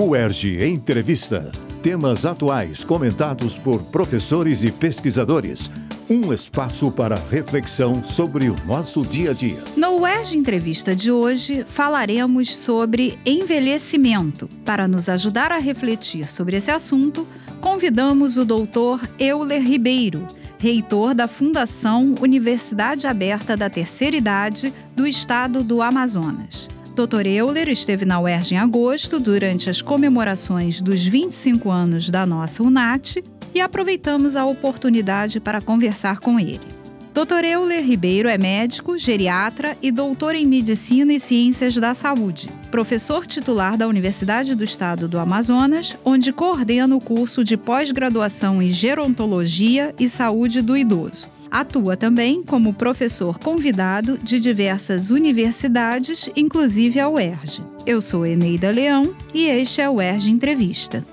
UERJ 0.00 0.64
Entrevista. 0.64 1.50
Temas 1.82 2.24
atuais 2.24 2.84
comentados 2.84 3.58
por 3.58 3.82
professores 3.90 4.62
e 4.62 4.70
pesquisadores. 4.70 5.68
Um 6.08 6.32
espaço 6.32 6.92
para 6.92 7.16
reflexão 7.16 8.04
sobre 8.04 8.48
o 8.48 8.54
nosso 8.64 9.02
dia 9.02 9.32
a 9.32 9.34
dia. 9.34 9.58
No 9.76 10.02
UERJ 10.02 10.38
Entrevista 10.38 10.94
de 10.94 11.10
hoje, 11.10 11.66
falaremos 11.68 12.56
sobre 12.56 13.18
envelhecimento. 13.26 14.48
Para 14.64 14.86
nos 14.86 15.08
ajudar 15.08 15.50
a 15.50 15.58
refletir 15.58 16.28
sobre 16.28 16.56
esse 16.58 16.70
assunto, 16.70 17.26
convidamos 17.60 18.36
o 18.36 18.44
doutor 18.44 19.00
Euler 19.18 19.60
Ribeiro, 19.60 20.24
reitor 20.60 21.12
da 21.12 21.26
Fundação 21.26 22.14
Universidade 22.20 23.08
Aberta 23.08 23.56
da 23.56 23.68
Terceira 23.68 24.16
Idade 24.16 24.72
do 24.94 25.08
Estado 25.08 25.64
do 25.64 25.82
Amazonas. 25.82 26.68
Dr. 26.98 27.26
Euler 27.26 27.68
esteve 27.68 28.04
na 28.04 28.18
UERJ 28.18 28.54
em 28.56 28.58
agosto, 28.58 29.20
durante 29.20 29.70
as 29.70 29.80
comemorações 29.80 30.82
dos 30.82 31.04
25 31.04 31.70
anos 31.70 32.10
da 32.10 32.26
nossa 32.26 32.60
UNAT, 32.60 33.22
e 33.54 33.60
aproveitamos 33.60 34.34
a 34.34 34.44
oportunidade 34.44 35.38
para 35.38 35.60
conversar 35.60 36.18
com 36.18 36.40
ele. 36.40 36.66
Dr. 37.14 37.44
Euler 37.44 37.84
Ribeiro 37.84 38.28
é 38.28 38.36
médico, 38.36 38.98
geriatra 38.98 39.78
e 39.80 39.92
doutor 39.92 40.34
em 40.34 40.44
Medicina 40.44 41.12
e 41.12 41.20
Ciências 41.20 41.76
da 41.76 41.94
Saúde, 41.94 42.48
professor 42.68 43.24
titular 43.28 43.76
da 43.76 43.86
Universidade 43.86 44.56
do 44.56 44.64
Estado 44.64 45.06
do 45.06 45.20
Amazonas, 45.20 45.96
onde 46.04 46.32
coordena 46.32 46.96
o 46.96 47.00
curso 47.00 47.44
de 47.44 47.56
pós-graduação 47.56 48.60
em 48.60 48.68
Gerontologia 48.68 49.94
e 50.00 50.08
Saúde 50.08 50.60
do 50.60 50.76
Idoso. 50.76 51.37
Atua 51.50 51.96
também 51.96 52.42
como 52.42 52.74
professor 52.74 53.38
convidado 53.38 54.18
de 54.18 54.38
diversas 54.38 55.10
universidades, 55.10 56.28
inclusive 56.36 57.00
a 57.00 57.08
UERJ. 57.08 57.62
Eu 57.86 58.00
sou 58.00 58.26
Eneida 58.26 58.70
Leão 58.70 59.14
e 59.32 59.46
este 59.46 59.80
é 59.80 59.88
o 59.88 59.94
UERJ 59.94 60.30
Entrevista. 60.30 61.04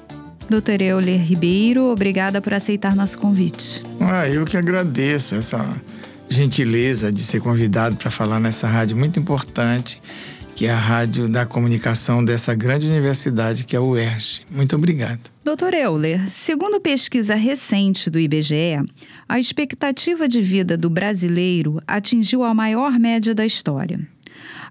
Doutor 0.50 0.82
Euler 0.82 1.20
Ribeiro, 1.20 1.86
obrigada 1.86 2.42
por 2.42 2.54
aceitar 2.54 2.96
nosso 2.96 3.18
convite. 3.18 3.84
Ah, 4.00 4.30
eu 4.30 4.46
que 4.46 4.58
agradeço 4.58 5.36
essa 5.36 5.66
gentileza 6.30 7.12
de 7.12 7.24
ser 7.24 7.40
convidado 7.40 7.96
para 7.96 8.12
falar 8.12 8.40
nessa 8.40 8.68
rádio 8.68 8.98
muito 8.98 9.20
importante, 9.20 10.02
que 10.56 10.66
é 10.66 10.72
a 10.72 10.78
rádio 10.78 11.28
da 11.28 11.46
comunicação 11.46 12.24
dessa 12.24 12.56
grande 12.56 12.88
universidade 12.88 13.66
que 13.66 13.76
é 13.76 13.80
a 13.80 13.82
UERJ. 13.82 14.46
Muito 14.50 14.76
obrigado. 14.76 15.30
Doutor 15.44 15.74
Euler, 15.74 16.32
segundo 16.32 16.80
pesquisa 16.80 17.36
recente 17.36 18.10
do 18.10 18.18
IBGE, 18.18 18.80
a 19.28 19.38
expectativa 19.38 20.28
de 20.28 20.42
vida 20.42 20.78
do 20.78 20.90
brasileiro 20.90 21.82
atingiu 21.86 22.44
a 22.44 22.54
maior 22.54 22.98
média 22.98 23.36
da 23.36 23.46
história. 23.46 24.00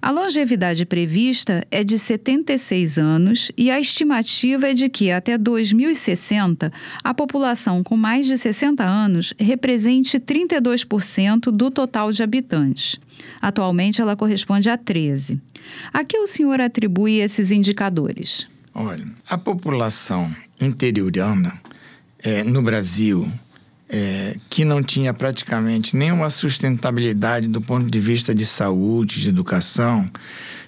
A 0.00 0.10
longevidade 0.10 0.84
prevista 0.84 1.66
é 1.70 1.82
de 1.82 1.98
76 1.98 2.98
anos 2.98 3.50
e 3.56 3.70
a 3.70 3.80
estimativa 3.80 4.70
é 4.70 4.74
de 4.74 4.88
que 4.88 5.10
até 5.10 5.38
2060 5.38 6.72
a 7.02 7.14
população 7.14 7.82
com 7.82 7.96
mais 7.96 8.26
de 8.26 8.36
60 8.36 8.82
anos 8.84 9.34
represente 9.38 10.18
32% 10.18 11.50
do 11.50 11.70
total 11.70 12.12
de 12.12 12.22
habitantes. 12.22 12.98
Atualmente 13.40 14.00
ela 14.00 14.16
corresponde 14.16 14.68
a 14.68 14.76
13. 14.76 15.40
A 15.92 16.04
que 16.04 16.18
o 16.18 16.26
senhor 16.26 16.60
atribui 16.60 17.20
esses 17.20 17.50
indicadores? 17.50 18.46
Olha, 18.74 19.06
a 19.28 19.38
população 19.38 20.34
interiorana 20.60 21.60
é, 22.18 22.42
no 22.42 22.62
Brasil, 22.62 23.30
que 24.48 24.64
não 24.64 24.82
tinha 24.82 25.12
praticamente 25.14 25.96
nenhuma 25.96 26.30
sustentabilidade 26.30 27.48
do 27.48 27.60
ponto 27.60 27.90
de 27.90 28.00
vista 28.00 28.34
de 28.34 28.44
saúde, 28.46 29.20
de 29.20 29.28
educação, 29.28 30.06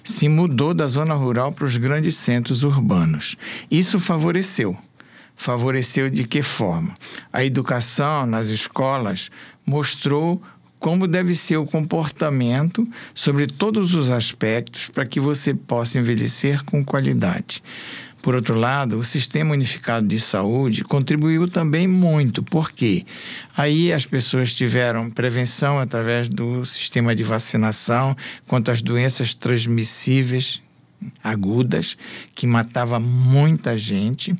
se 0.03 0.29
mudou 0.29 0.73
da 0.73 0.87
zona 0.87 1.13
rural 1.13 1.51
para 1.51 1.65
os 1.65 1.77
grandes 1.77 2.15
centros 2.15 2.63
urbanos. 2.63 3.35
Isso 3.69 3.99
favoreceu. 3.99 4.77
Favoreceu 5.35 6.09
de 6.09 6.23
que 6.23 6.41
forma? 6.41 6.95
A 7.31 7.43
educação 7.45 8.25
nas 8.25 8.47
escolas 8.47 9.29
mostrou 9.65 10.41
como 10.79 11.07
deve 11.07 11.35
ser 11.35 11.57
o 11.57 11.65
comportamento 11.65 12.87
sobre 13.13 13.47
todos 13.47 13.93
os 13.93 14.11
aspectos 14.11 14.87
para 14.87 15.05
que 15.05 15.19
você 15.19 15.53
possa 15.53 15.99
envelhecer 15.99 16.63
com 16.65 16.83
qualidade. 16.83 17.63
Por 18.21 18.35
outro 18.35 18.55
lado, 18.55 18.97
o 18.97 19.03
Sistema 19.03 19.53
Unificado 19.53 20.07
de 20.07 20.19
Saúde 20.19 20.83
contribuiu 20.83 21.47
também 21.47 21.87
muito, 21.87 22.43
porque 22.43 23.05
aí 23.55 23.93
as 23.93 24.05
pessoas 24.05 24.53
tiveram 24.53 25.09
prevenção 25.09 25.79
através 25.79 26.27
do 26.27 26.65
sistema 26.65 27.15
de 27.15 27.23
vacinação 27.23 28.15
contra 28.47 28.73
as 28.73 28.81
doenças 28.81 29.33
transmissíveis 29.33 30.61
agudas, 31.23 31.95
que 32.33 32.47
matava 32.47 32.99
muita 32.99 33.77
gente, 33.77 34.35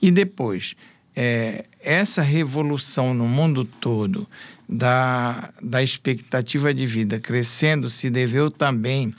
e 0.00 0.10
depois 0.10 0.74
é, 1.14 1.64
essa 1.80 2.22
revolução 2.22 3.12
no 3.12 3.26
mundo 3.26 3.64
todo 3.64 4.28
da, 4.68 5.52
da 5.62 5.82
expectativa 5.82 6.72
de 6.72 6.86
vida 6.86 7.18
crescendo 7.18 7.88
se 7.88 8.10
deveu 8.10 8.50
também 8.50 9.14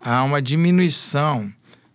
a 0.00 0.22
uma 0.22 0.42
diminuição 0.42 1.52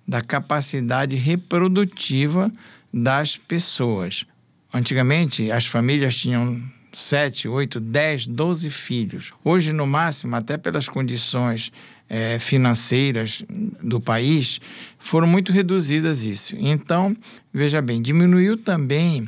da 0.08 0.22
capacidade 0.22 1.16
reprodutiva 1.16 2.52
das 2.94 3.38
pessoas. 3.38 4.25
Antigamente, 4.74 5.52
as 5.52 5.66
famílias 5.66 6.16
tinham 6.16 6.62
sete, 6.94 7.47
oito, 7.47 7.80
dez, 7.80 8.28
doze 8.28 8.69
filhos. 8.69 9.31
Hoje, 9.44 9.74
no 9.74 9.88
máximo, 9.88 10.36
até 10.36 10.58
pelas 10.58 10.88
condições 10.88 11.72
é, 12.09 12.38
financeiras 12.40 13.44
do 13.81 14.00
país, 14.00 14.59
foram 15.00 15.28
muito 15.28 15.52
reduzidas 15.52 16.24
isso. 16.24 16.56
Então, 16.58 17.16
veja 17.52 17.81
bem, 17.81 18.02
diminuiu 18.02 18.58
também 18.58 19.28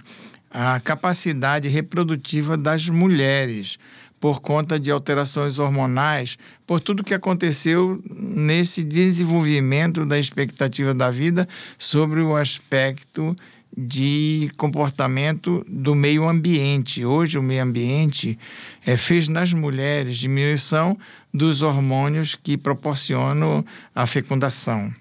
a 0.52 0.80
capacidade 0.80 1.68
reprodutiva 1.68 2.56
das 2.56 2.88
mulheres 2.88 3.78
por 4.26 4.42
conta 4.42 4.80
de 4.80 4.90
alterações 4.90 5.60
hormonais, 5.60 6.36
por 6.66 6.82
tudo 6.82 7.04
que 7.04 7.14
aconteceu 7.14 8.02
nesse 8.10 8.84
desenvolvimento 8.84 10.04
da 10.04 10.18
expectativa 10.18 10.96
da 10.96 11.12
vida 11.12 11.48
sobre 11.78 12.22
o 12.22 12.36
aspecto 12.36 13.36
de 13.78 14.50
comportamento 14.58 15.64
do 15.70 15.94
meio 15.94 16.28
ambiente. 16.28 17.06
Hoje, 17.06 17.38
o 17.38 17.44
meio 17.44 17.62
ambiente 17.62 18.40
é, 18.84 18.98
fez 18.98 19.28
nas 19.28 19.54
mulheres 19.54 20.18
diminuição 20.18 20.98
dos 21.32 21.62
hormônios 21.62 22.34
que 22.34 22.58
proporcionam 22.58 23.64
a 23.94 24.08
fecundação. 24.08 24.92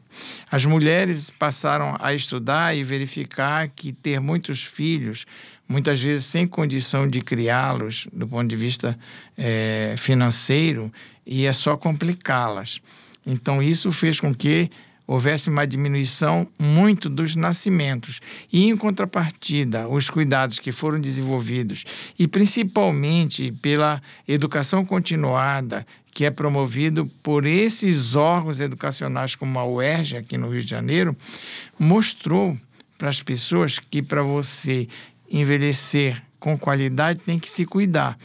As 0.50 0.64
mulheres 0.66 1.30
passaram 1.30 1.96
a 1.98 2.12
estudar 2.12 2.76
e 2.76 2.84
verificar 2.84 3.68
que 3.68 3.92
ter 3.92 4.20
muitos 4.20 4.62
filhos, 4.62 5.24
muitas 5.68 6.00
vezes 6.00 6.26
sem 6.26 6.46
condição 6.46 7.08
de 7.08 7.20
criá-los 7.20 8.06
do 8.12 8.26
ponto 8.26 8.48
de 8.48 8.56
vista 8.56 8.98
é, 9.36 9.94
financeiro, 9.98 10.92
ia 11.26 11.52
só 11.52 11.76
complicá-las. 11.76 12.80
Então, 13.26 13.62
isso 13.62 13.90
fez 13.90 14.20
com 14.20 14.34
que 14.34 14.70
houvesse 15.06 15.50
uma 15.50 15.66
diminuição 15.66 16.46
muito 16.58 17.08
dos 17.08 17.36
nascimentos. 17.36 18.20
E, 18.52 18.68
em 18.68 18.76
contrapartida, 18.76 19.88
os 19.88 20.08
cuidados 20.08 20.58
que 20.58 20.72
foram 20.72 21.00
desenvolvidos, 21.00 21.84
e 22.18 22.26
principalmente 22.26 23.52
pela 23.52 24.00
educação 24.26 24.84
continuada, 24.84 25.86
que 26.12 26.24
é 26.24 26.30
promovido 26.30 27.06
por 27.22 27.44
esses 27.44 28.14
órgãos 28.14 28.60
educacionais, 28.60 29.34
como 29.34 29.58
a 29.58 29.66
UERJ, 29.66 30.18
aqui 30.18 30.38
no 30.38 30.48
Rio 30.48 30.62
de 30.62 30.70
Janeiro, 30.70 31.16
mostrou 31.78 32.56
para 32.96 33.08
as 33.08 33.20
pessoas 33.20 33.78
que 33.78 34.00
para 34.00 34.22
você 34.22 34.88
envelhecer 35.40 36.22
com 36.38 36.56
qualidade 36.58 37.20
tem 37.20 37.38
que 37.38 37.50
se 37.50 37.64
cuidar. 37.64 38.16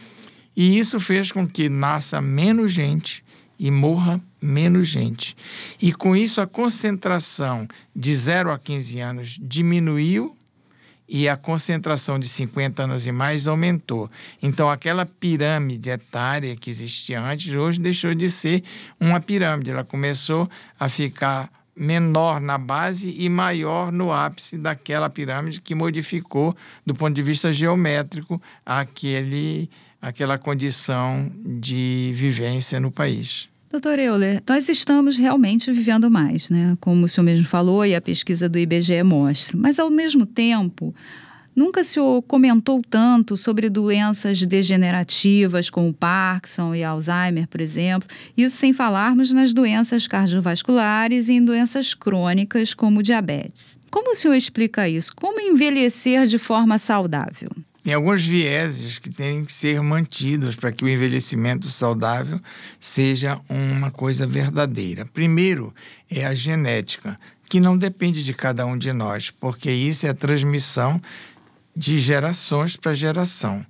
E 0.55 0.77
isso 0.77 0.99
fez 0.99 1.31
com 1.31 1.47
que 1.47 1.69
nasça 1.69 2.21
menos 2.21 2.73
gente 2.73 3.23
e 3.57 3.71
morra 3.71 4.21
menos 4.41 4.87
gente. 4.87 5.35
E 5.81 5.91
com 5.91 6.15
isso 6.15 6.39
a 6.39 6.47
concentração 6.47 7.67
de 7.95 8.13
0 8.13 8.51
a 8.51 8.59
15 8.59 8.99
anos 8.99 9.37
diminuiu 9.41 10.35
e 11.07 11.27
a 11.27 11.35
concentração 11.35 12.19
de 12.19 12.29
50 12.29 12.83
anos 12.83 13.07
e 13.07 13.11
mais 13.11 13.47
aumentou. 13.47 14.09
Então, 14.41 14.69
aquela 14.69 15.05
pirâmide 15.05 15.89
etária 15.89 16.55
que 16.55 16.69
existia 16.69 17.19
antes, 17.19 17.51
hoje 17.51 17.81
deixou 17.81 18.13
de 18.13 18.29
ser 18.29 18.63
uma 18.99 19.19
pirâmide. 19.19 19.71
Ela 19.71 19.83
começou 19.83 20.47
a 20.79 20.87
ficar 20.87 21.49
menor 21.79 22.41
na 22.41 22.57
base 22.57 23.15
e 23.17 23.29
maior 23.29 23.91
no 23.91 24.11
ápice 24.11 24.57
daquela 24.57 25.09
pirâmide 25.09 25.61
que 25.61 25.73
modificou, 25.73 26.53
do 26.85 26.93
ponto 26.93 27.15
de 27.15 27.23
vista 27.23 27.53
geométrico, 27.53 28.41
aquele, 28.65 29.69
aquela 30.01 30.37
condição 30.37 31.31
de 31.43 32.11
vivência 32.13 32.79
no 32.79 32.91
país. 32.91 33.47
Doutor 33.71 33.99
Euler, 33.99 34.41
nós 34.49 34.67
estamos 34.67 35.15
realmente 35.15 35.71
vivendo 35.71 36.09
mais, 36.09 36.49
né? 36.49 36.75
Como 36.81 37.05
o 37.05 37.07
senhor 37.07 37.23
mesmo 37.23 37.45
falou 37.45 37.85
e 37.85 37.95
a 37.95 38.01
pesquisa 38.01 38.49
do 38.49 38.57
IBGE 38.57 39.03
mostra. 39.03 39.55
Mas, 39.55 39.77
ao 39.77 39.91
mesmo 39.91 40.25
tempo, 40.25 40.93
nunca 41.59 41.83
se 41.83 41.99
comentou 42.25 42.81
tanto 42.89 43.35
sobre 43.35 43.69
doenças 43.69 44.45
degenerativas 44.45 45.69
como 45.69 45.93
Parkinson 45.93 46.73
e 46.73 46.85
Alzheimer, 46.85 47.49
por 47.49 47.59
exemplo, 47.59 48.07
isso 48.37 48.55
sem 48.55 48.71
falarmos 48.71 49.33
nas 49.33 49.53
doenças 49.53 50.07
cardiovasculares 50.07 51.27
e 51.27 51.33
em 51.33 51.43
doenças 51.43 51.93
crônicas 51.93 52.73
como 52.73 53.03
diabetes. 53.03 53.77
Como 53.91 54.13
o 54.13 54.15
senhor 54.15 54.35
explica 54.35 54.87
isso? 54.87 55.13
Como 55.13 55.41
envelhecer 55.41 56.27
de 56.27 56.39
forma 56.39 56.77
saudável? 56.77 57.49
Tem 57.83 57.93
alguns 57.93 58.23
vieses 58.23 58.97
que 58.97 59.09
têm 59.09 59.43
que 59.43 59.51
ser 59.51 59.81
mantidos 59.81 60.55
para 60.55 60.71
que 60.71 60.85
o 60.85 60.89
envelhecimento 60.89 61.69
saudável 61.69 62.39
seja 62.79 63.37
uma 63.49 63.91
coisa 63.91 64.25
verdadeira. 64.25 65.05
Primeiro 65.05 65.73
é 66.09 66.25
a 66.25 66.33
genética, 66.33 67.17
que 67.49 67.59
não 67.59 67.75
depende 67.75 68.23
de 68.23 68.31
cada 68.31 68.65
um 68.65 68.77
de 68.77 68.93
nós, 68.93 69.31
porque 69.31 69.71
isso 69.71 70.05
é 70.05 70.09
a 70.09 70.13
transmissão 70.13 71.01
de 71.79 71.97
gerações 71.97 72.75
para 72.75 72.93
geração. 72.93 73.65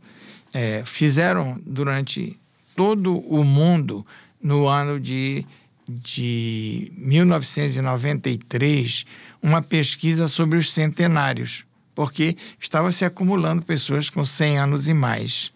É, 0.51 0.83
fizeram 0.83 1.61
durante 1.63 2.35
todo 2.75 3.19
o 3.19 3.43
mundo, 3.43 4.03
no 4.41 4.67
ano 4.67 4.99
de, 4.99 5.45
de 5.87 6.91
1993, 6.97 9.05
uma 9.43 9.61
pesquisa 9.61 10.27
sobre 10.27 10.57
os 10.57 10.73
centenários 10.73 11.63
porque 11.93 12.35
estava 12.59 12.91
se 12.93 13.05
acumulando 13.05 13.61
pessoas 13.61 14.09
com 14.09 14.25
100 14.25 14.57
anos 14.57 14.87
e 14.87 14.93
mais. 14.93 15.51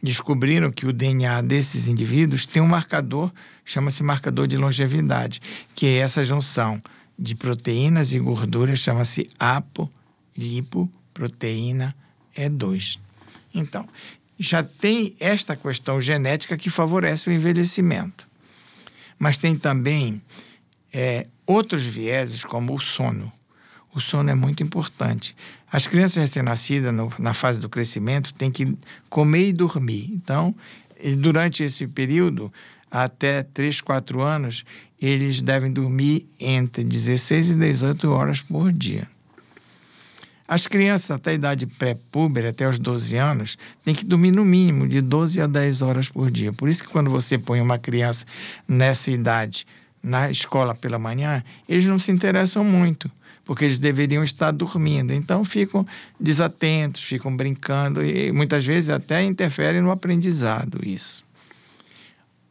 Descobriram 0.00 0.70
que 0.70 0.86
o 0.86 0.92
DNA 0.92 1.42
desses 1.42 1.88
indivíduos 1.88 2.46
tem 2.46 2.62
um 2.62 2.68
marcador, 2.68 3.32
chama-se 3.64 4.00
marcador 4.02 4.46
de 4.46 4.56
longevidade, 4.56 5.42
que 5.74 5.86
é 5.86 5.96
essa 5.96 6.24
junção 6.24 6.80
de 7.18 7.34
proteínas 7.34 8.12
e 8.12 8.20
gorduras, 8.20 8.78
chama-se 8.78 9.28
apolipoproteína 9.38 11.03
E2. 12.36 12.98
Então, 13.54 13.88
já 14.38 14.62
tem 14.62 15.14
esta 15.20 15.54
questão 15.56 16.00
genética 16.00 16.56
que 16.56 16.68
favorece 16.68 17.28
o 17.28 17.32
envelhecimento. 17.32 18.26
Mas 19.18 19.38
tem 19.38 19.56
também 19.56 20.20
é, 20.92 21.26
outros 21.46 21.86
vieses, 21.86 22.44
como 22.44 22.74
o 22.74 22.80
sono 22.80 23.32
o 23.94 24.00
sono 24.00 24.28
é 24.28 24.34
muito 24.34 24.62
importante. 24.62 25.36
As 25.70 25.86
crianças 25.86 26.16
recém-nascidas, 26.16 26.92
na 27.18 27.32
fase 27.32 27.60
do 27.60 27.68
crescimento, 27.68 28.34
têm 28.34 28.50
que 28.50 28.76
comer 29.08 29.48
e 29.48 29.52
dormir. 29.52 30.10
Então, 30.12 30.54
durante 31.18 31.62
esse 31.62 31.86
período, 31.86 32.52
até 32.90 33.42
3, 33.42 33.80
4 33.80 34.20
anos, 34.20 34.64
eles 35.00 35.40
devem 35.40 35.72
dormir 35.72 36.28
entre 36.40 36.82
16 36.82 37.50
e 37.50 37.54
18 37.54 38.10
horas 38.10 38.40
por 38.40 38.72
dia. 38.72 39.08
As 40.46 40.66
crianças 40.66 41.10
até 41.10 41.30
a 41.30 41.34
idade 41.34 41.66
pré-púber, 41.66 42.46
até 42.46 42.68
os 42.68 42.78
12 42.78 43.16
anos, 43.16 43.56
têm 43.82 43.94
que 43.94 44.04
dormir 44.04 44.30
no 44.30 44.44
mínimo 44.44 44.86
de 44.86 45.00
12 45.00 45.40
a 45.40 45.46
10 45.46 45.82
horas 45.82 46.08
por 46.10 46.30
dia. 46.30 46.52
Por 46.52 46.68
isso 46.68 46.84
que 46.84 46.90
quando 46.90 47.08
você 47.08 47.38
põe 47.38 47.60
uma 47.60 47.78
criança 47.78 48.26
nessa 48.68 49.10
idade 49.10 49.66
na 50.02 50.30
escola 50.30 50.74
pela 50.74 50.98
manhã, 50.98 51.42
eles 51.66 51.86
não 51.86 51.98
se 51.98 52.12
interessam 52.12 52.62
muito 52.62 53.10
porque 53.44 53.64
eles 53.64 53.78
deveriam 53.78 54.24
estar 54.24 54.50
dormindo. 54.50 55.12
Então 55.12 55.44
ficam 55.44 55.84
desatentos, 56.18 57.02
ficam 57.02 57.34
brincando 57.36 58.04
e 58.04 58.32
muitas 58.32 58.64
vezes 58.64 58.90
até 58.90 59.22
interferem 59.22 59.82
no 59.82 59.90
aprendizado 59.90 60.80
isso. 60.82 61.24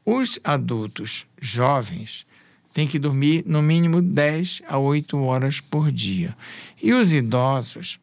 Os 0.05 0.39
adultos 0.43 1.25
jovens 1.41 2.25
têm 2.73 2.87
que 2.87 2.97
dormir 2.97 3.43
no 3.45 3.61
mínimo 3.61 4.01
10 4.01 4.63
a 4.67 4.77
8 4.77 5.17
horas 5.19 5.59
por 5.59 5.91
dia. 5.91 6.35
E 6.81 6.91
os 6.91 7.13
idosos 7.13 7.99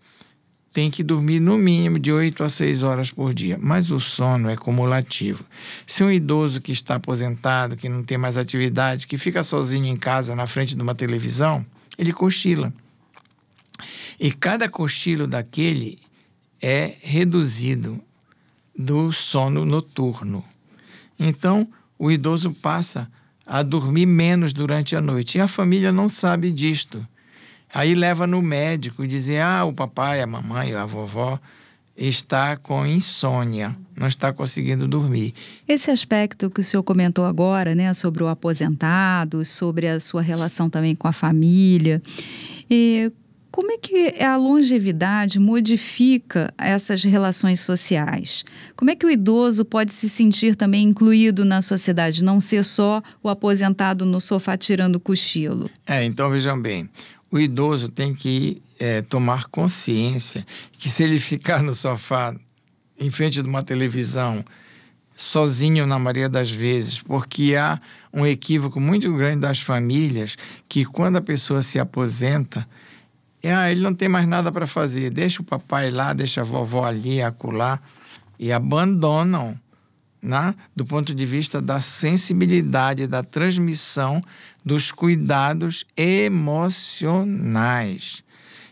têm 0.73 0.91
que 0.91 1.03
dormir 1.03 1.41
no 1.41 1.59
mínimo 1.59 1.99
de 1.99 2.13
8 2.13 2.45
a 2.45 2.49
6 2.49 2.83
horas 2.85 3.11
por 3.11 3.35
dia. 3.35 3.59
Mas 3.61 3.91
o 3.91 3.99
sono 3.99 4.49
é 4.49 4.57
cumulativo. 4.57 5.45
Se 5.87 6.05
um 6.05 6.11
idoso 6.11 6.61
que 6.61 6.71
está 6.71 6.95
aposentado, 6.95 7.77
que 7.77 7.89
não 7.89 8.05
tem 8.05 8.17
mais 8.17 8.37
atividade, 8.37 9.07
que 9.07 9.19
fica 9.19 9.43
sozinho 9.43 9.87
em 9.87 9.97
casa 9.97 10.37
na 10.37 10.47
frente 10.47 10.77
de 10.77 10.83
uma 10.83 10.95
televisão, 10.95 11.67
ele 11.99 12.13
cochila. 12.13 12.73
E 14.19 14.31
cada 14.31 14.69
cochilo 14.69 15.27
daquele 15.27 15.99
é 16.63 16.97
reduzido 17.01 18.01
do 18.79 19.13
sono 19.13 19.65
noturno. 19.67 20.45
Então, 21.19 21.69
o 21.99 22.11
idoso 22.11 22.53
passa 22.53 23.11
a 23.51 23.65
dormir 23.65 24.07
menos 24.07 24.53
durante 24.53 24.95
a 24.95 25.01
noite. 25.01 25.37
E 25.37 25.41
a 25.41 25.49
família 25.49 25.91
não 25.91 26.09
sabe 26.09 26.53
disto. 26.53 27.05
Aí 27.75 27.97
leva 27.97 28.25
no 28.25 28.41
médico 28.41 29.03
e 29.05 29.09
diz: 29.09 29.29
ah, 29.31 29.65
o 29.65 29.73
papai, 29.73 30.23
a 30.23 30.27
mamãe, 30.27 30.73
a 30.73 30.87
vovó 30.87 31.37
está 31.97 32.57
com 32.57 32.87
insônia, 32.87 33.73
não 33.97 34.07
está 34.07 34.33
conseguindo 34.33 34.87
dormir. 34.87 35.35
Esse 35.67 35.91
aspecto 35.91 36.49
que 36.49 36.61
o 36.61 36.65
senhor 36.65 36.85
comentou 36.85 37.27
agora, 37.27 37.75
né, 37.75 37.93
sobre 37.93 38.23
o 38.23 38.29
aposentado, 38.29 39.45
sobre 39.45 39.89
a 39.89 39.99
sua 39.99 40.23
relação 40.23 40.71
também 40.71 40.95
com 40.95 41.09
a 41.09 41.13
família, 41.13 42.01
e 42.71 43.13
como 43.51 43.73
é 43.73 43.79
que 43.79 44.23
a 44.23 44.37
longevidade 44.37 45.41
modifica 45.41 46.53
essas 46.57 47.03
relações 47.03 47.61
sociais? 47.61 48.45
Como 48.77 48.91
é 48.91 48.97
que 48.97 49.05
o 49.05 49.11
idoso 49.11 49.65
pode 49.65 49.93
se 49.93 50.09
sentir 50.09 50.55
também 50.55 50.85
incluído 50.85 51.45
na 51.45 51.61
sociedade, 51.61 52.23
não 52.23 52.39
ser 52.41 52.65
só 52.65 53.03
o 53.23 53.29
aposentado 53.29 54.05
no 54.05 54.21
sofá 54.21 54.57
tirando 54.57 55.01
cochilo? 55.01 55.69
É, 55.87 56.05
então 56.05 56.31
vejam 56.31 56.61
bem, 56.61 56.89
o 57.31 57.39
idoso 57.39 57.89
tem 57.89 58.15
que 58.15 58.63
é, 58.79 59.03
tomar 59.03 59.47
consciência 59.47 60.47
que 60.73 60.89
se 60.89 61.03
ele 61.03 61.19
ficar 61.19 61.63
no 61.63 61.75
sofá 61.75 62.35
em 62.99 63.11
frente 63.11 63.43
de 63.43 63.49
uma 63.49 63.63
televisão 63.63 64.45
sozinho 65.17 65.87
na 65.87 65.99
maioria 65.99 66.29
das 66.29 66.51
vezes, 66.51 66.99
porque 66.99 67.55
há 67.55 67.81
um 68.13 68.27
equívoco 68.27 68.81
muito 68.81 69.13
grande 69.15 69.41
das 69.41 69.61
famílias 69.61 70.37
que 70.69 70.85
quando 70.85 71.17
a 71.17 71.21
pessoa 71.21 71.63
se 71.63 71.79
aposenta 71.79 72.67
ah, 73.49 73.71
ele 73.71 73.81
não 73.81 73.95
tem 73.95 74.09
mais 74.09 74.27
nada 74.27 74.53
para 74.53 74.67
fazer. 74.67 75.11
Deixa 75.11 75.41
o 75.41 75.45
papai 75.45 75.91
lá, 75.91 76.13
deixa 76.13 76.43
a 76.43 76.45
vovó 76.45 76.85
ali, 76.85 77.23
acolá. 77.23 77.81
E 78.39 78.53
abandonam, 78.53 79.59
né? 80.23 80.55
do 80.75 80.85
ponto 80.85 81.15
de 81.15 81.25
vista 81.25 81.61
da 81.61 81.81
sensibilidade, 81.81 83.07
da 83.07 83.23
transmissão 83.23 84.21
dos 84.65 84.93
cuidados 84.93 85.85
emocionais. 85.97 87.03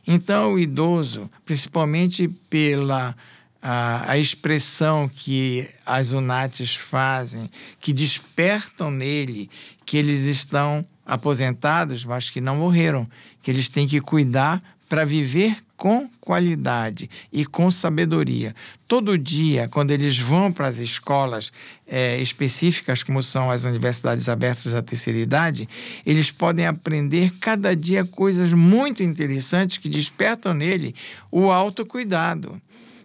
Então, 0.06 0.54
o 0.54 0.58
idoso, 0.58 1.30
principalmente 1.44 2.28
pela 2.48 3.14
a, 3.62 4.12
a, 4.12 4.18
expressão 4.18 5.08
que 5.08 5.68
as 5.84 6.12
UNATs 6.12 6.74
fazem, 6.74 7.50
que 7.80 7.92
despertam 7.92 8.90
nele 8.90 9.50
que 9.84 9.96
eles 9.96 10.26
estão 10.26 10.82
aposentados, 11.04 12.04
mas 12.04 12.30
que 12.30 12.40
não 12.40 12.56
morreram, 12.56 13.06
que 13.42 13.50
eles 13.50 13.68
têm 13.68 13.86
que 13.86 14.00
cuidar 14.00 14.62
para 14.88 15.04
viver 15.04 15.56
com 15.78 16.10
qualidade 16.20 17.08
e 17.32 17.46
com 17.46 17.70
sabedoria. 17.70 18.54
Todo 18.86 19.16
dia, 19.16 19.68
quando 19.68 19.92
eles 19.92 20.18
vão 20.18 20.50
para 20.50 20.66
as 20.66 20.78
escolas 20.78 21.52
é, 21.86 22.20
específicas, 22.20 23.04
como 23.04 23.22
são 23.22 23.48
as 23.48 23.62
universidades 23.62 24.28
abertas 24.28 24.74
à 24.74 24.82
terceira 24.82 25.18
idade, 25.20 25.68
eles 26.04 26.32
podem 26.32 26.66
aprender 26.66 27.30
cada 27.38 27.76
dia 27.76 28.04
coisas 28.04 28.52
muito 28.52 29.04
interessantes 29.04 29.78
que 29.78 29.88
despertam 29.88 30.52
nele 30.52 30.94
o 31.30 31.50
autocuidado. 31.50 32.60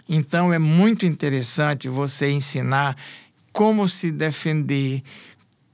Então, 0.07 0.53
é 0.53 0.60
muito 0.60 1.05
interessante 1.05 1.88
você 1.88 2.29
ensinar 2.29 2.95
como 3.51 3.88
se 3.88 4.12
defender, 4.12 5.03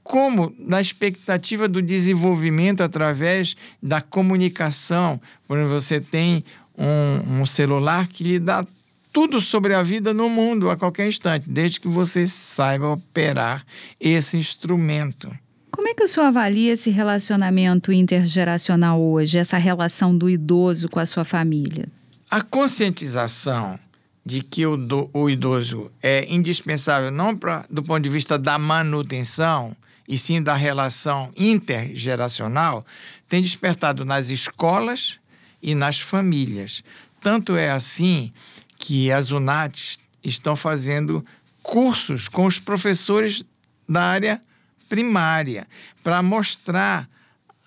como 0.02 0.54
na 0.58 0.80
expectativa 0.80 1.66
do 1.66 1.80
desenvolvimento 1.80 2.82
através 2.82 3.56
da 3.82 4.00
comunicação. 4.00 5.18
Por 5.48 5.56
exemplo, 5.56 5.80
você 5.80 6.00
tem 6.00 6.44
um, 6.76 7.40
um, 7.40 7.46
celular 7.46 8.06
que 8.06 8.22
lhe 8.22 8.38
dá 8.38 8.64
tudo 9.12 9.40
sobre 9.40 9.74
a 9.74 9.82
vida 9.82 10.14
no 10.14 10.28
mundo 10.28 10.70
a 10.70 10.76
qualquer 10.76 11.08
instante, 11.08 11.50
desde 11.50 11.80
que 11.80 11.88
você 11.88 12.28
saiba 12.28 12.92
operar 12.92 13.64
esse 13.98 14.36
instrumento. 14.36 15.30
Como 15.72 15.88
é 15.88 15.94
que 15.94 16.04
o 16.04 16.06
senhor 16.06 16.26
avalia 16.26 16.74
esse 16.74 16.90
relacionamento 16.90 17.90
intergeracional 17.90 19.00
hoje, 19.00 19.38
essa 19.38 19.56
relação 19.56 20.16
do 20.16 20.28
idoso 20.28 20.88
com 20.88 21.00
a 21.00 21.06
sua 21.06 21.24
família? 21.24 21.88
A 22.30 22.42
conscientização 22.42 23.78
de 24.24 24.42
que 24.42 24.66
o, 24.66 24.76
do, 24.76 25.10
o 25.12 25.28
idoso 25.30 25.90
é 26.02 26.26
indispensável 26.32 27.10
não 27.10 27.36
pra, 27.36 27.64
do 27.70 27.82
ponto 27.82 28.02
de 28.02 28.08
vista 28.08 28.38
da 28.38 28.58
manutenção, 28.58 29.76
e 30.10 30.18
sim 30.18 30.42
da 30.42 30.54
relação 30.54 31.32
intergeracional, 31.36 32.82
tem 33.28 33.40
despertado 33.40 34.04
nas 34.04 34.28
escolas 34.28 35.20
e 35.62 35.72
nas 35.72 36.00
famílias. 36.00 36.82
Tanto 37.20 37.56
é 37.56 37.70
assim 37.70 38.32
que 38.76 39.12
as 39.12 39.30
UNATs 39.30 39.98
estão 40.24 40.56
fazendo 40.56 41.22
cursos 41.62 42.26
com 42.26 42.44
os 42.44 42.58
professores 42.58 43.44
da 43.88 44.02
área 44.02 44.40
primária 44.88 45.68
para 46.02 46.20
mostrar 46.22 47.08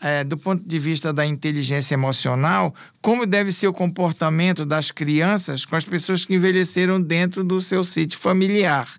é, 0.03 0.21
do 0.21 0.37
ponto 0.37 0.67
de 0.67 0.77
vista 0.77 1.13
da 1.13 1.25
inteligência 1.25 1.93
emocional, 1.93 2.75
como 3.01 3.25
deve 3.25 3.53
ser 3.53 3.67
o 3.67 3.73
comportamento 3.73 4.65
das 4.65 4.91
crianças 4.91 5.65
com 5.65 5.77
as 5.77 5.85
pessoas 5.85 6.25
que 6.25 6.35
envelheceram 6.35 7.01
dentro 7.01 7.41
do 7.41 7.61
seu 7.61 7.85
sítio 7.85 8.19
familiar. 8.19 8.89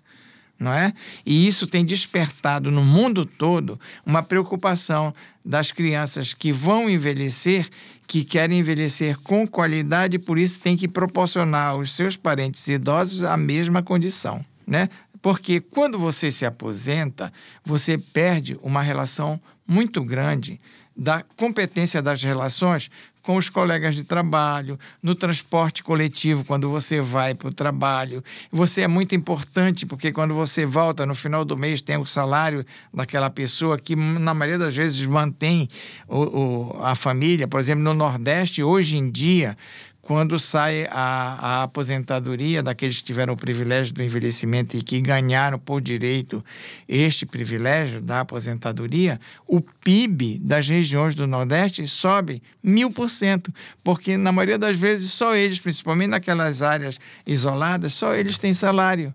Não 0.57 0.73
é? 0.73 0.93
E 1.23 1.45
isso 1.45 1.67
tem 1.67 1.85
despertado 1.85 2.71
no 2.71 2.83
mundo 2.83 3.23
todo 3.25 3.79
uma 4.03 4.23
preocupação 4.23 5.13
das 5.43 5.71
crianças 5.71 6.33
que 6.33 6.51
vão 6.51 6.89
envelhecer, 6.89 7.69
que 8.07 8.23
querem 8.23 8.59
envelhecer 8.59 9.19
com 9.19 9.45
qualidade, 9.45 10.17
por 10.17 10.39
isso 10.39 10.59
tem 10.59 10.75
que 10.75 10.87
proporcionar 10.87 11.71
aos 11.71 11.93
seus 11.93 12.15
parentes 12.15 12.67
idosos 12.67 13.23
a 13.23 13.37
mesma 13.37 13.83
condição. 13.83 14.41
Né? 14.65 14.89
Porque 15.21 15.59
quando 15.59 15.99
você 15.99 16.31
se 16.31 16.45
aposenta, 16.47 17.31
você 17.63 17.95
perde 17.95 18.57
uma 18.63 18.81
relação 18.81 19.39
muito 19.67 20.03
grande 20.03 20.57
da 20.95 21.23
competência 21.35 22.01
das 22.01 22.23
relações 22.23 22.89
com 23.25 23.37
os 23.37 23.49
colegas 23.49 23.95
de 23.95 24.03
trabalho, 24.03 24.79
no 25.01 25.15
transporte 25.15 25.83
coletivo, 25.83 26.45
quando 26.45 26.69
você 26.69 27.01
vai 27.01 27.33
para 27.33 27.47
o 27.47 27.53
trabalho. 27.53 28.23
Você 28.51 28.81
é 28.81 28.87
muito 28.87 29.15
importante, 29.15 29.83
porque 29.83 30.11
quando 30.11 30.35
você 30.35 30.63
volta 30.63 31.07
no 31.07 31.15
final 31.15 31.43
do 31.43 31.57
mês, 31.57 31.81
tem 31.81 31.97
o 31.97 32.05
salário 32.05 32.63
daquela 32.93 33.29
pessoa 33.31 33.79
que, 33.79 33.95
na 33.95 34.33
maioria 34.35 34.59
das 34.59 34.75
vezes, 34.75 35.03
mantém 35.07 35.67
o, 36.07 36.19
o, 36.19 36.83
a 36.83 36.93
família. 36.93 37.47
Por 37.47 37.59
exemplo, 37.59 37.83
no 37.83 37.95
Nordeste, 37.95 38.61
hoje 38.61 38.95
em 38.95 39.09
dia, 39.09 39.57
quando 40.05 40.39
sai 40.39 40.85
a, 40.91 41.61
a, 41.61 41.63
aposentadoria 41.63 42.61
daqueles 42.61 42.97
que 42.97 43.03
tiveram 43.03 43.33
o 43.33 43.37
privilégio 43.37 43.91
do 43.91 44.03
envelhecimento 44.03 44.77
e 44.77 44.83
que 44.83 45.01
ganharam 45.01 45.57
por 45.57 45.81
direito 45.81 46.45
este 46.87 47.25
privilégio 47.25 47.99
da 47.99 48.19
aposentadoria, 48.19 49.19
o 49.47 49.59
PIB 49.59 50.37
das 50.37 50.67
regiões 50.67 51.15
do 51.15 51.25
Nordeste 51.25 51.87
sobe 51.87 52.39
mil 52.61 52.91
por 52.91 53.09
cento, 53.09 53.51
porque 53.83 54.15
na 54.15 54.31
maioria 54.31 54.59
das 54.59 54.75
vezes 54.75 55.11
só 55.11 55.35
eles, 55.35 55.59
principalmente 55.59 56.11
naquelas 56.11 56.61
áreas 56.61 56.99
isoladas, 57.25 57.91
só 57.93 58.13
eles 58.13 58.37
têm 58.37 58.53
salário. 58.53 59.11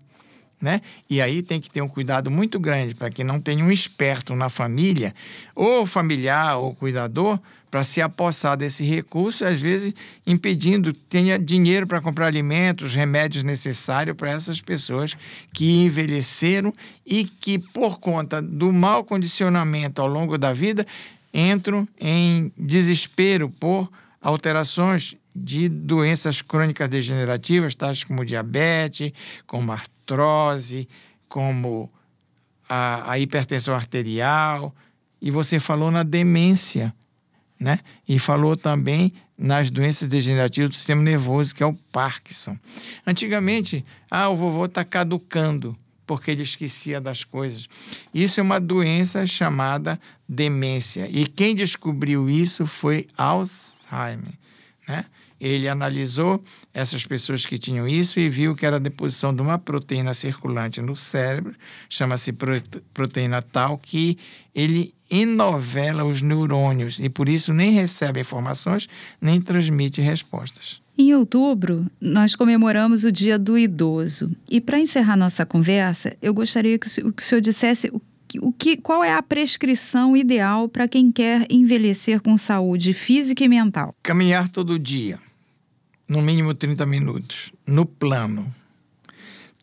Né? 0.61 0.81
E 1.09 1.21
aí 1.21 1.41
tem 1.41 1.61
que 1.61 1.69
ter 1.69 1.81
um 1.81 1.87
cuidado 1.87 2.29
muito 2.29 2.59
grande 2.59 2.93
para 2.93 3.09
que 3.09 3.23
não 3.23 3.39
tenha 3.39 3.63
um 3.63 3.71
esperto 3.71 4.35
na 4.35 4.49
família, 4.49 5.15
ou 5.55 5.85
familiar 5.85 6.57
ou 6.57 6.75
cuidador, 6.75 7.39
para 7.71 7.85
se 7.85 8.01
apossar 8.01 8.57
desse 8.57 8.83
recurso, 8.83 9.45
às 9.45 9.61
vezes 9.61 9.93
impedindo 10.27 10.91
tenha 10.91 11.39
dinheiro 11.39 11.87
para 11.87 12.01
comprar 12.01 12.27
alimentos, 12.27 12.93
remédios 12.93 13.45
necessários 13.45 14.17
para 14.17 14.29
essas 14.29 14.59
pessoas 14.59 15.15
que 15.53 15.71
envelheceram 15.83 16.73
e 17.05 17.23
que, 17.23 17.57
por 17.57 17.97
conta 17.99 18.41
do 18.41 18.73
mau 18.73 19.05
condicionamento 19.05 20.01
ao 20.01 20.07
longo 20.07 20.37
da 20.37 20.51
vida, 20.51 20.85
entram 21.33 21.87
em 21.97 22.51
desespero 22.57 23.49
por 23.49 23.89
alterações 24.21 25.15
de 25.33 25.69
doenças 25.69 26.41
crônicas 26.41 26.89
degenerativas, 26.89 27.73
tais 27.73 28.03
como 28.03 28.25
diabetes, 28.25 29.13
como 29.47 29.71
artrose, 29.71 30.89
como 31.29 31.89
a, 32.67 33.13
a 33.13 33.17
hipertensão 33.17 33.73
arterial. 33.73 34.75
E 35.21 35.31
você 35.31 35.57
falou 35.57 35.89
na 35.89 36.03
demência 36.03 36.93
né? 37.61 37.79
E 38.09 38.17
falou 38.17 38.57
também 38.57 39.13
nas 39.37 39.69
doenças 39.69 40.07
degenerativas 40.07 40.71
do 40.71 40.75
sistema 40.75 41.03
nervoso, 41.03 41.53
que 41.53 41.61
é 41.61 41.65
o 41.65 41.75
Parkinson. 41.91 42.57
Antigamente, 43.05 43.83
ah, 44.09 44.29
o 44.29 44.35
vovô 44.35 44.65
está 44.65 44.83
caducando 44.83 45.77
porque 46.07 46.31
ele 46.31 46.41
esquecia 46.41 46.99
das 46.99 47.23
coisas. 47.23 47.69
Isso 48.13 48.39
é 48.39 48.43
uma 48.43 48.59
doença 48.59 49.25
chamada 49.27 50.01
demência. 50.27 51.07
E 51.09 51.25
quem 51.27 51.55
descobriu 51.55 52.29
isso 52.29 52.65
foi 52.65 53.07
Alzheimer, 53.15 54.33
né? 54.87 55.05
Ele 55.39 55.67
analisou 55.67 56.41
essas 56.71 57.05
pessoas 57.05 57.45
que 57.45 57.57
tinham 57.57 57.87
isso 57.87 58.19
e 58.19 58.29
viu 58.29 58.55
que 58.55 58.65
era 58.65 58.75
a 58.75 58.79
deposição 58.79 59.35
de 59.35 59.41
uma 59.41 59.57
proteína 59.57 60.13
circulante 60.13 60.81
no 60.81 60.95
cérebro, 60.95 61.55
chama-se 61.89 62.31
proteína 62.93 63.41
tal, 63.41 63.77
que 63.77 64.19
ele 64.53 64.93
enovela 65.11 66.05
os 66.05 66.21
neurônios 66.21 66.99
e 66.99 67.09
por 67.09 67.27
isso 67.27 67.53
nem 67.53 67.71
recebe 67.71 68.21
informações 68.21 68.87
nem 69.19 69.41
transmite 69.41 70.01
respostas. 70.01 70.81
Em 70.97 71.13
outubro, 71.13 71.85
nós 71.99 72.35
comemoramos 72.35 73.03
o 73.03 73.11
Dia 73.11 73.37
do 73.37 73.57
Idoso. 73.57 74.31
E 74.49 74.61
para 74.61 74.79
encerrar 74.79 75.15
nossa 75.15 75.45
conversa, 75.45 76.15
eu 76.21 76.33
gostaria 76.33 76.77
que 76.79 76.87
o 76.87 77.13
senhor 77.19 77.41
dissesse 77.41 77.89
o 77.89 78.01
o 78.39 78.51
que, 78.51 78.77
qual 78.77 79.03
é 79.03 79.13
a 79.13 79.21
prescrição 79.21 80.15
ideal 80.15 80.69
para 80.69 80.87
quem 80.87 81.11
quer 81.11 81.45
envelhecer 81.49 82.21
com 82.21 82.37
saúde 82.37 82.93
física 82.93 83.43
e 83.43 83.47
mental? 83.49 83.93
Caminhar 84.01 84.47
todo 84.47 84.79
dia 84.79 85.19
no 86.07 86.21
mínimo 86.21 86.53
30 86.53 86.85
minutos, 86.85 87.53
no 87.65 87.85
plano. 87.85 88.53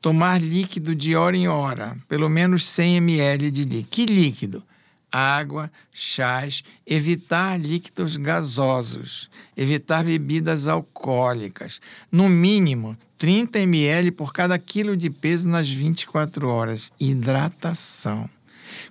Tomar 0.00 0.40
líquido 0.40 0.94
de 0.94 1.14
hora 1.14 1.36
em 1.36 1.46
hora, 1.46 1.96
pelo 2.08 2.28
menos 2.28 2.66
100 2.66 2.96
ml 2.96 3.50
de 3.50 3.64
líquido. 3.64 3.88
Que 3.90 4.06
líquido? 4.06 4.62
Água, 5.10 5.70
chás, 5.92 6.62
evitar 6.86 7.58
líquidos 7.58 8.16
gasosos, 8.16 9.30
evitar 9.56 10.04
bebidas 10.04 10.68
alcoólicas. 10.68 11.80
No 12.10 12.28
mínimo, 12.28 12.96
30 13.16 13.58
ml 13.60 14.10
por 14.12 14.32
cada 14.32 14.58
quilo 14.58 14.96
de 14.96 15.10
peso 15.10 15.48
nas 15.48 15.68
24 15.68 16.48
horas. 16.48 16.92
Hidratação. 17.00 18.28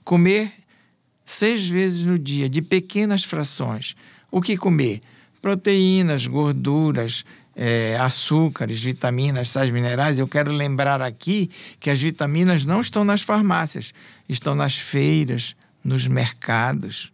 Comer 0.03 0.51
seis 1.25 1.67
vezes 1.67 2.05
no 2.05 2.17
dia, 2.17 2.49
de 2.49 2.61
pequenas 2.61 3.23
frações. 3.23 3.95
O 4.31 4.41
que 4.41 4.57
comer? 4.57 5.01
Proteínas, 5.41 6.25
gorduras, 6.25 7.23
é, 7.55 7.97
açúcares, 7.99 8.79
vitaminas, 8.81 9.49
sais 9.49 9.71
minerais, 9.71 10.19
eu 10.19 10.27
quero 10.27 10.51
lembrar 10.51 11.01
aqui 11.01 11.49
que 11.79 11.89
as 11.89 11.99
vitaminas 11.99 12.63
não 12.63 12.79
estão 12.79 13.03
nas 13.03 13.23
farmácias, 13.23 13.93
estão 14.29 14.53
nas 14.53 14.77
feiras, 14.77 15.55
nos 15.87 16.05
mercados. 16.05 17.13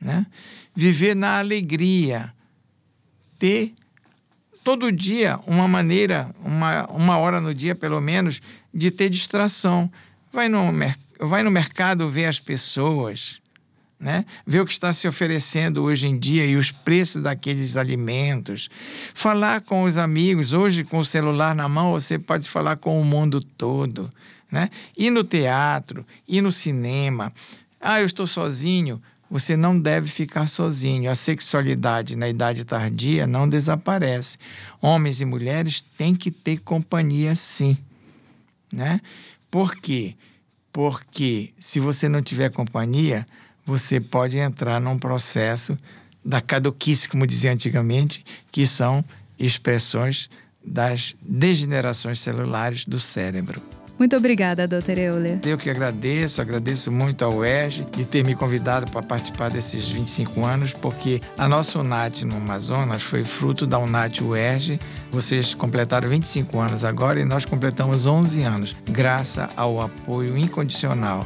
Né? 0.00 0.26
Viver 0.74 1.14
na 1.14 1.38
alegria, 1.38 2.34
ter 3.38 3.72
todo 4.64 4.90
dia 4.90 5.38
uma 5.46 5.68
maneira, 5.68 6.28
uma, 6.44 6.84
uma 6.86 7.16
hora 7.16 7.40
no 7.40 7.54
dia 7.54 7.76
pelo 7.76 8.00
menos, 8.00 8.42
de 8.74 8.90
ter 8.90 9.08
distração. 9.08 9.90
Vai 10.32 10.48
no, 10.48 10.64
vai 11.20 11.44
no 11.44 11.50
mercado 11.50 12.10
ver 12.10 12.24
as 12.24 12.40
pessoas, 12.40 13.40
né? 14.00 14.24
ver 14.44 14.62
o 14.62 14.66
que 14.66 14.72
está 14.72 14.92
se 14.92 15.06
oferecendo 15.06 15.84
hoje 15.84 16.08
em 16.08 16.18
dia 16.18 16.44
e 16.44 16.56
os 16.56 16.72
preços 16.72 17.22
daqueles 17.22 17.76
alimentos. 17.76 18.68
Falar 19.14 19.60
com 19.60 19.84
os 19.84 19.96
amigos. 19.96 20.52
Hoje, 20.52 20.82
com 20.82 20.98
o 20.98 21.04
celular 21.04 21.54
na 21.54 21.68
mão, 21.68 21.92
você 21.92 22.18
pode 22.18 22.48
falar 22.48 22.78
com 22.78 23.00
o 23.00 23.04
mundo 23.04 23.40
todo. 23.40 24.10
Né? 24.50 24.68
Ir 24.98 25.10
no 25.10 25.22
teatro, 25.22 26.04
ir 26.26 26.42
no 26.42 26.52
cinema. 26.52 27.32
Ah, 27.84 28.00
eu 28.00 28.06
estou 28.06 28.28
sozinho. 28.28 29.02
Você 29.28 29.56
não 29.56 29.78
deve 29.78 30.08
ficar 30.08 30.46
sozinho. 30.46 31.10
A 31.10 31.16
sexualidade 31.16 32.14
na 32.14 32.28
idade 32.28 32.64
tardia 32.64 33.26
não 33.26 33.48
desaparece. 33.48 34.38
Homens 34.80 35.20
e 35.20 35.24
mulheres 35.24 35.80
têm 35.98 36.14
que 36.14 36.30
ter 36.30 36.60
companhia, 36.60 37.34
sim. 37.34 37.76
Né? 38.72 39.00
Por 39.50 39.74
quê? 39.74 40.14
Porque 40.72 41.52
se 41.58 41.80
você 41.80 42.08
não 42.08 42.22
tiver 42.22 42.50
companhia, 42.50 43.26
você 43.66 44.00
pode 44.00 44.38
entrar 44.38 44.80
num 44.80 44.96
processo 44.96 45.76
da 46.24 46.40
caduquice, 46.40 47.08
como 47.08 47.26
dizia 47.26 47.52
antigamente, 47.52 48.24
que 48.52 48.64
são 48.64 49.04
expressões 49.36 50.30
das 50.64 51.16
degenerações 51.20 52.20
celulares 52.20 52.84
do 52.84 53.00
cérebro. 53.00 53.60
Muito 54.02 54.16
obrigada, 54.16 54.66
doutor 54.66 54.98
Euler. 54.98 55.38
Eu 55.46 55.56
que 55.56 55.70
agradeço, 55.70 56.40
agradeço 56.40 56.90
muito 56.90 57.24
ao 57.24 57.36
UERJ 57.36 57.86
de 57.92 58.04
ter 58.04 58.24
me 58.24 58.34
convidado 58.34 58.90
para 58.90 59.00
participar 59.00 59.48
desses 59.48 59.88
25 59.88 60.44
anos, 60.44 60.72
porque 60.72 61.20
a 61.38 61.48
nossa 61.48 61.78
UNAT 61.78 62.24
no 62.24 62.34
Amazonas 62.38 63.00
foi 63.00 63.24
fruto 63.24 63.64
da 63.64 63.78
UNAT 63.78 64.20
UERJ. 64.20 64.80
Vocês 65.12 65.54
completaram 65.54 66.08
25 66.08 66.58
anos 66.58 66.84
agora 66.84 67.20
e 67.20 67.24
nós 67.24 67.44
completamos 67.44 68.04
11 68.04 68.42
anos, 68.42 68.74
graças 68.90 69.48
ao 69.56 69.80
apoio 69.80 70.36
incondicional 70.36 71.24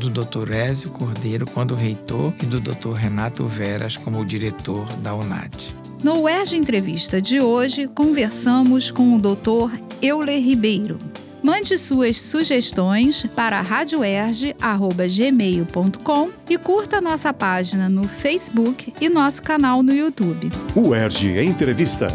do 0.00 0.08
Dr. 0.08 0.50
Ézio 0.50 0.92
Cordeiro 0.92 1.44
quando 1.44 1.74
reitor 1.74 2.32
e 2.42 2.46
do 2.46 2.58
Dr. 2.58 2.94
Renato 2.94 3.46
Veras 3.46 3.98
como 3.98 4.24
diretor 4.24 4.86
da 5.02 5.14
UNAT. 5.14 5.74
No 6.02 6.22
UERJ 6.22 6.56
Entrevista 6.56 7.20
de 7.20 7.42
hoje, 7.42 7.86
conversamos 7.86 8.90
com 8.90 9.14
o 9.14 9.18
Dr. 9.18 9.78
Euler 10.00 10.42
Ribeiro. 10.42 10.96
Mande 11.44 11.76
suas 11.76 12.16
sugestões 12.16 13.26
para 13.36 13.60
radioerge.gmail.com 13.60 16.30
e 16.48 16.56
curta 16.56 17.02
nossa 17.02 17.34
página 17.34 17.86
no 17.86 18.08
Facebook 18.08 18.94
e 18.98 19.10
nosso 19.10 19.42
canal 19.42 19.82
no 19.82 19.92
YouTube. 19.92 20.50
UERJ 20.74 21.44
Entrevista. 21.44 22.08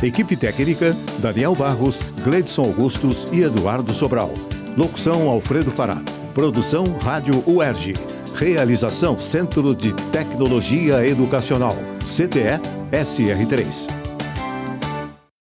Equipe 0.00 0.36
técnica: 0.36 0.96
Daniel 1.18 1.56
Barros, 1.56 2.00
Gleidson 2.22 2.62
Augustos 2.62 3.26
e 3.32 3.40
Eduardo 3.40 3.92
Sobral. 3.92 4.32
Locução: 4.76 5.28
Alfredo 5.28 5.72
Fará. 5.72 6.00
Produção 6.32 6.84
Rádio 7.02 7.42
UERJ. 7.44 7.94
Realização 8.36 9.18
Centro 9.18 9.74
de 9.74 9.92
Tecnologia 10.12 11.04
Educacional. 11.04 11.74
CTE 12.04 12.60
SR3. 12.92 14.05